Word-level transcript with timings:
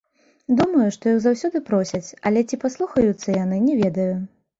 Думаю, 0.59 0.85
што 0.95 1.11
іх 1.11 1.19
заўсёды 1.25 1.61
просяць, 1.67 2.09
але 2.29 2.43
ці 2.49 2.59
паслухаюцца 2.65 3.37
яны, 3.43 3.61
не 3.67 3.77
ведаю. 3.83 4.09